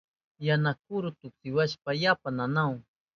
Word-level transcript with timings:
Yana 0.47 0.71
kuru 0.83 1.07
tuksiwashpan 1.19 1.95
yapa 2.03 2.29
nanawahun. 2.37 2.81